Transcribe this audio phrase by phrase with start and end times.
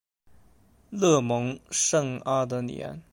[0.89, 3.03] 勒蒙圣阿德里安。